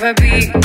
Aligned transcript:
Record 0.00 0.64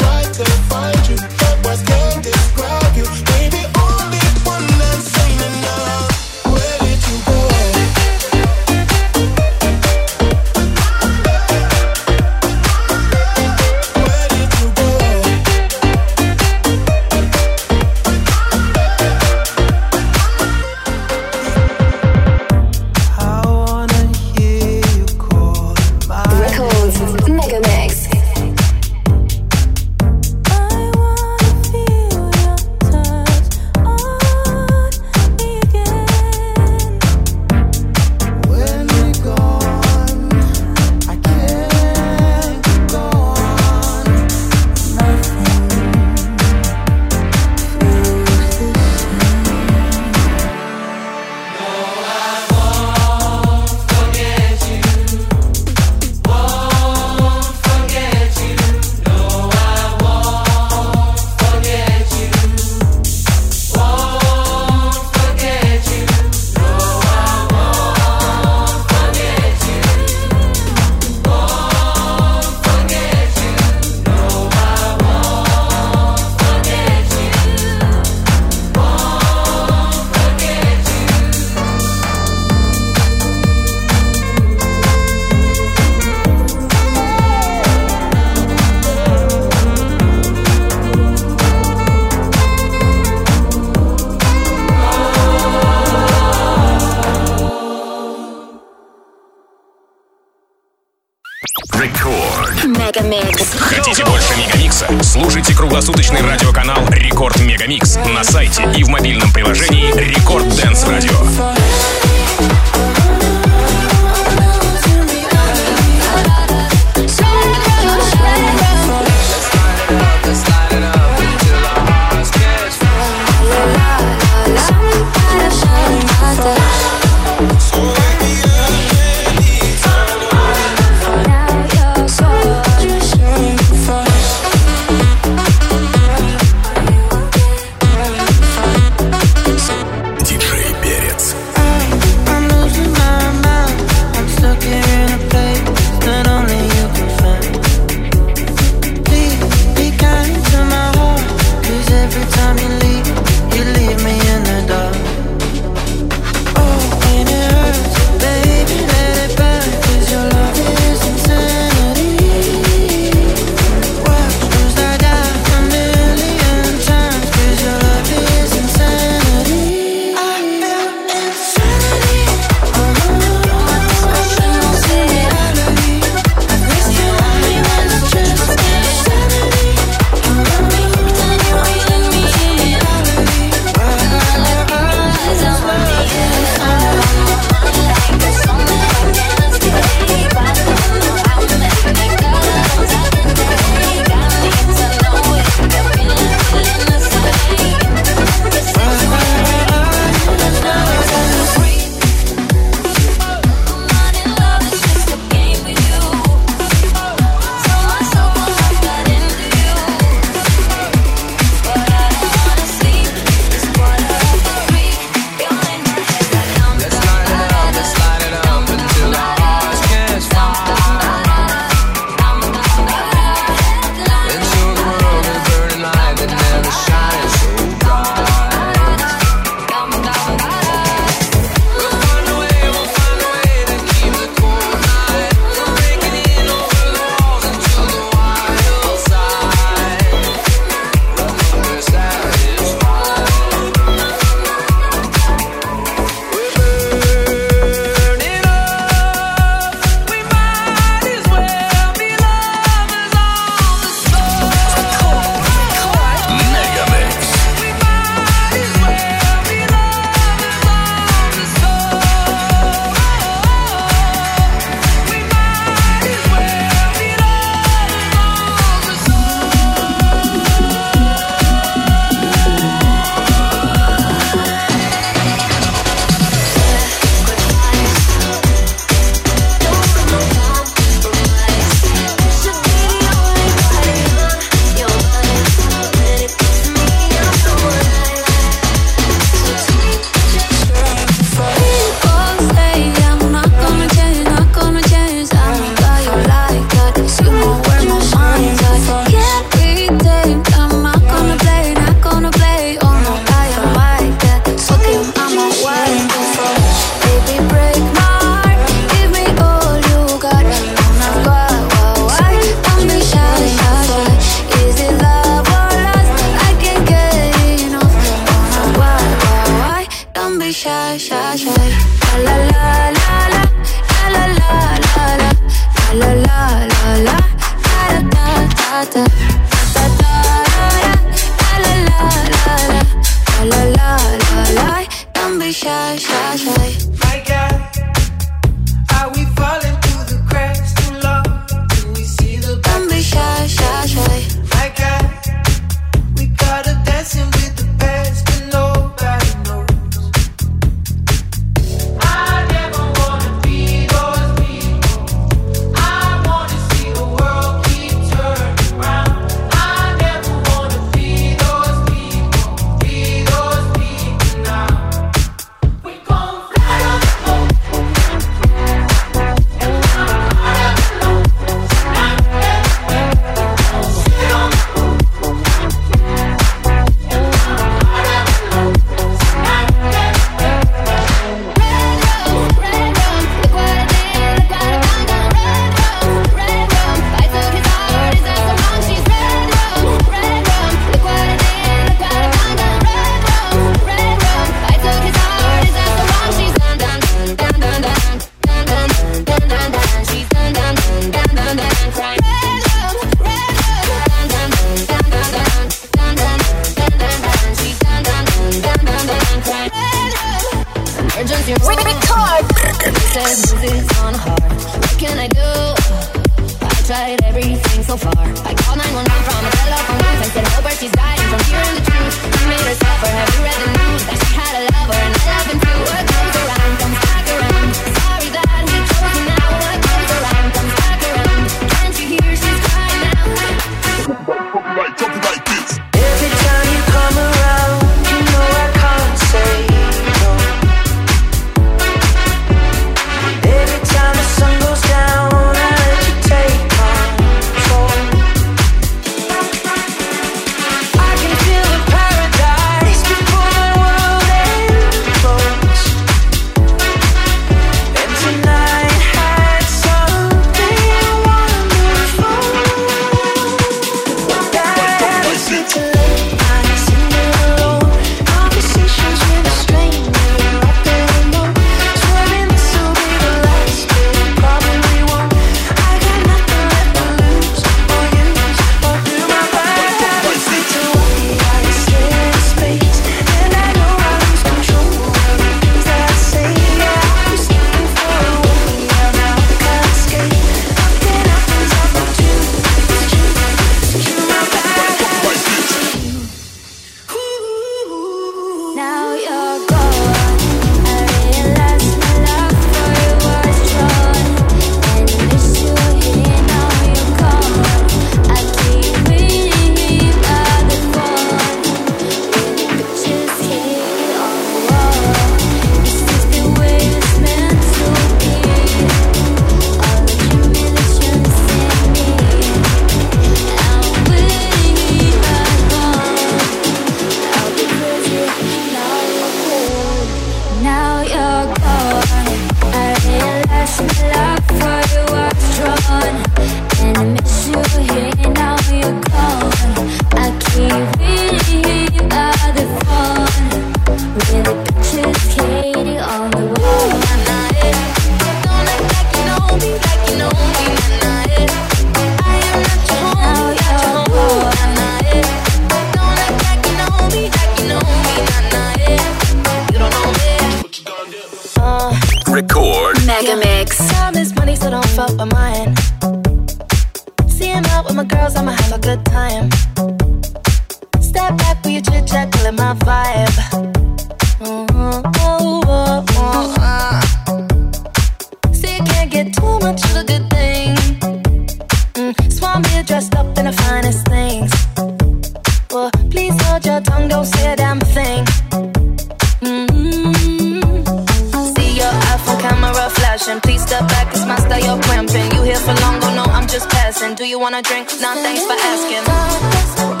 It's 594.11 594.25
my 594.25 594.35
style, 594.37 594.59
you're 594.59 594.81
cramping. 594.83 595.31
You 595.35 595.43
here 595.43 595.55
for 595.55 595.73
long, 595.81 595.99
oh 596.03 596.13
no, 596.15 596.23
I'm 596.23 596.47
just 596.47 596.69
passing. 596.69 597.15
Do 597.15 597.25
you 597.25 597.39
wanna 597.39 597.61
drink? 597.61 597.87
Nah, 598.01 598.15
thanks 598.15 598.43
for 598.45 598.53
asking. 598.53 600.00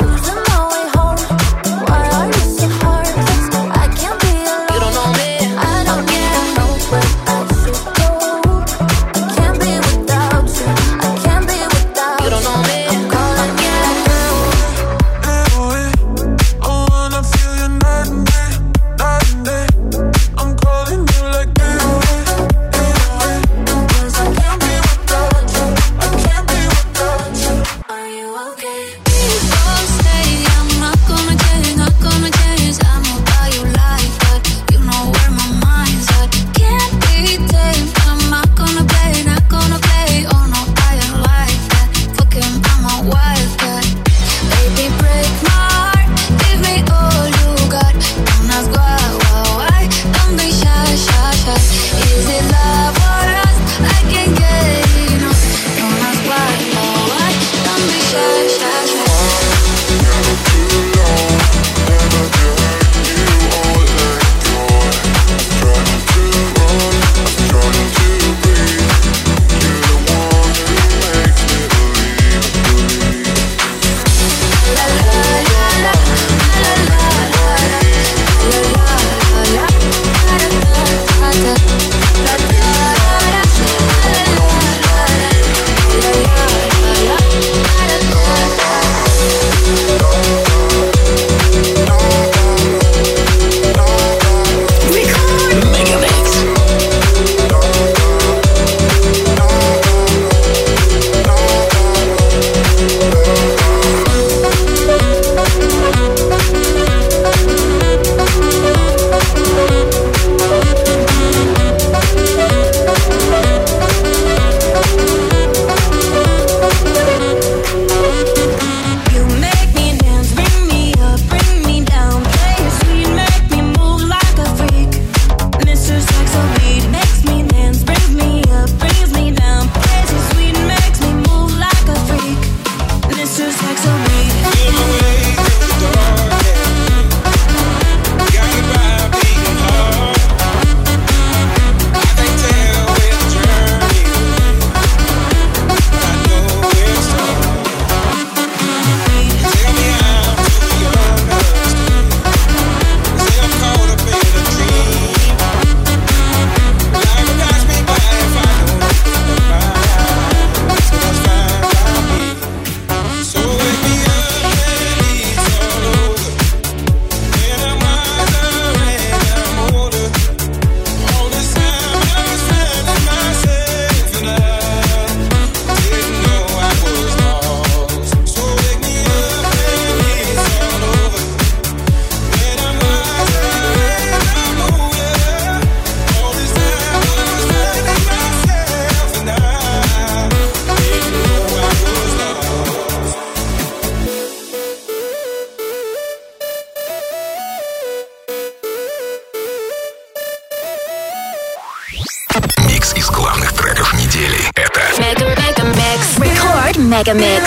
Mega 207.03 207.15
Mix. 207.15 207.40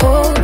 hold 0.00 0.43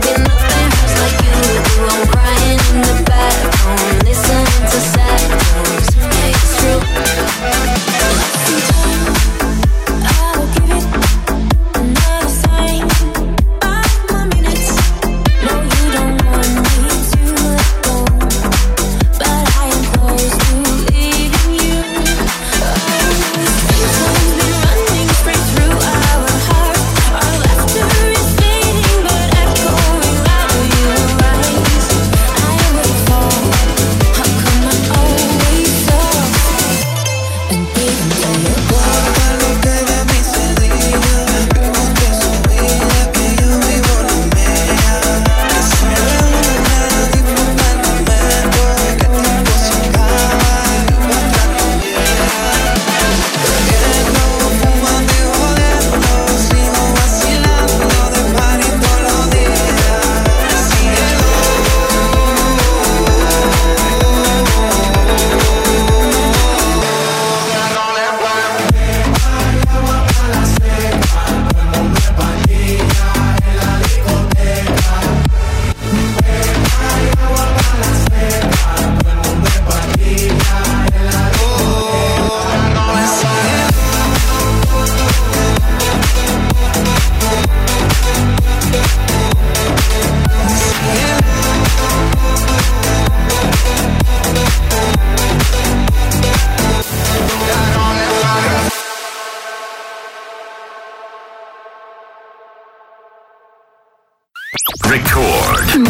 baby, 0.00 0.22
nothing 0.22 0.67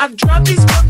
Spices. 0.00 0.20
Gucci 0.20 0.80
and 0.80 0.89